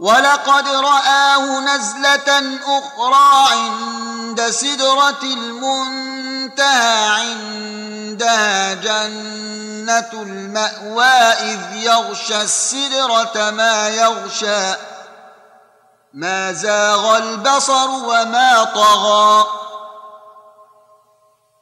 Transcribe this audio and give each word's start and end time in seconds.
ولقد 0.00 0.68
رآه 0.68 1.60
نزلة 1.60 2.58
أخرى 2.66 3.48
عند 3.52 4.50
سدرة 4.50 5.22
المنتهى 5.22 7.08
عندها 7.08 8.74
جنة 8.74 10.10
المأوى 10.12 11.32
إذ 11.32 11.60
يغشى 11.72 12.42
السدرة 12.42 13.50
ما 13.50 13.88
يغشى. 13.88 14.74
ما 16.14 16.52
زاغ 16.52 17.16
البصر 17.16 17.90
وما 17.90 18.64
طغى. 18.64 19.46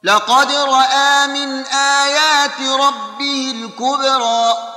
لقد 0.03 0.51
رأى 0.51 1.27
من 1.27 1.65
آيات 1.65 2.61
ربه 2.61 3.51
الكبرى. 3.55 4.76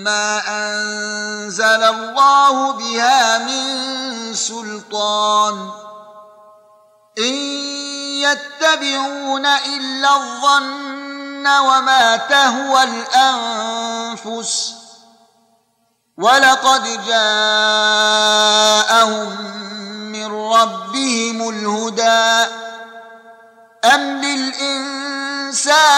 ما 0.03 0.41
أنزل 0.47 1.83
الله 1.83 2.71
بها 2.71 3.37
من 3.37 4.33
سلطان 4.33 5.69
إن 7.17 7.33
يتبعون 8.23 9.45
إلا 9.45 10.15
الظن 10.15 11.47
وما 11.47 12.15
تهوى 12.17 12.83
الأنفس 12.83 14.73
ولقد 16.17 17.05
جاءهم 17.07 18.73
من 20.11 20.25
ربهم 20.25 21.49
الهدى 21.49 22.32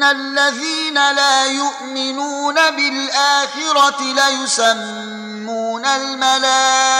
ان 0.00 0.04
الذين 0.04 0.94
لا 0.94 1.44
يؤمنون 1.46 2.54
بالاخره 2.54 4.02
ليسمون 4.02 5.86
الملائكه 5.86 6.90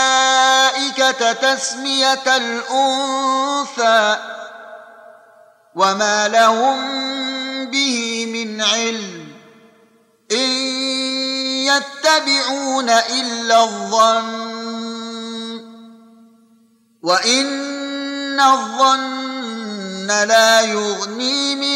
تسميه 1.31 2.23
الانثى 2.27 4.17
وما 5.75 6.27
لهم 6.27 6.77
به 7.65 8.25
من 8.33 8.61
علم 8.61 9.27
ان 10.31 10.51
يتبعون 11.65 12.89
الا 12.89 13.63
الظن 13.63 14.61
وان 17.03 18.39
الظن 18.39 20.07
لا 20.07 20.61
يغني 20.61 21.55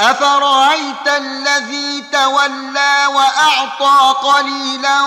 أفرأيت 0.00 1.06
الذي 1.06 2.04
تولى 2.12 3.06
وأعطى 3.14 4.14
قليلا 4.28 5.00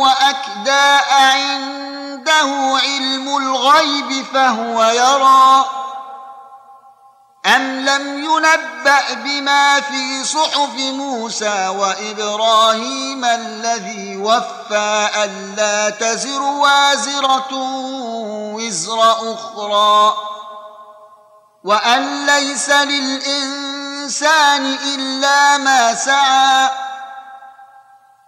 وأكدى 0.00 0.98
عنده 1.10 2.78
علم 2.82 3.36
الغيب 3.36 4.24
فهو 4.34 4.84
يرى؟ 4.84 5.64
أم 7.46 7.80
لم 7.80 8.24
ينبأ 8.24 9.14
بما 9.14 9.80
في 9.80 10.24
صحف 10.24 10.74
موسى 10.76 11.68
وإبراهيم 11.68 13.24
الذي 13.24 14.16
وفى 14.16 15.08
ألا 15.24 15.90
تزر 15.90 16.42
وازرة 16.42 17.52
وزر 18.54 19.12
أخرى 19.34 20.14
وأن 21.64 22.26
ليس 22.26 22.70
للإنسان 22.70 23.75
إلا 24.94 25.58
ما 25.58 25.94
سعى 25.94 26.70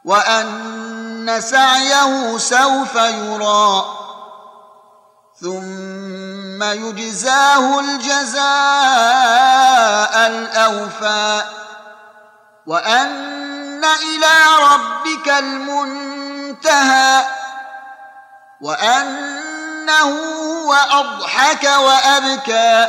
وأن 0.05 1.41
سعيه 1.41 2.39
سوف 2.39 2.95
يرى 2.95 3.85
ثم 5.41 6.63
يجزاه 6.63 7.81
الجزاء 7.81 8.47
الأوفى 10.27 11.43
وأن 12.67 13.85
إلى 13.85 14.35
ربك 14.73 15.29
المنتهى 15.29 17.25
وأنه 18.61 20.11
هو 20.65 20.75
أضحك 20.75 21.65
وأبكى 21.65 22.89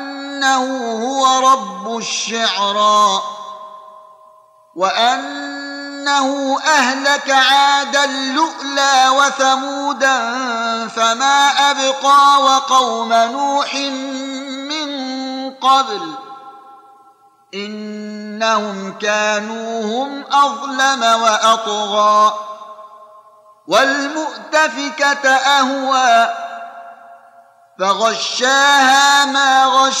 وانه 0.41 1.03
هو 1.03 1.51
رب 1.51 1.97
الشعرى 1.97 3.21
وان 4.75 5.51
انه 6.01 6.59
أهلك 6.59 7.29
عادا 7.29 8.05
لؤلا 8.05 9.09
وثمودا 9.09 10.17
فما 10.87 11.49
أبقى 11.71 12.41
وقوم 12.41 13.13
نوح 13.13 13.75
من 14.69 14.89
قبل 15.53 16.15
إنهم 17.53 18.97
كانوا 18.99 19.83
هم 19.83 20.23
أظلم 20.31 21.03
وأطغى 21.21 22.33
والمؤتفكة 23.67 25.29
أهوى 25.29 26.33
فغشاها 27.79 29.25
ما 29.25 29.65
غشّى 29.65 30.00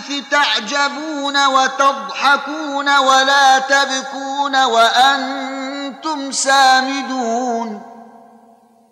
الحديث 0.00 0.24
تعجبون 0.30 1.46
وتضحكون 1.46 2.98
ولا 2.98 3.58
تبكون 3.58 4.64
وأنتم 4.64 6.32
سامدون 6.32 7.82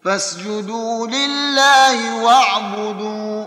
فاسجدوا 0.05 1.07
لله 1.07 2.25
واعبدوا 2.25 3.45